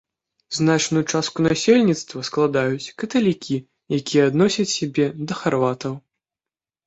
[0.57, 3.55] Значную частку насельніцтва складаюць каталікі,
[3.99, 5.93] якія адносяць сябе да харватаў.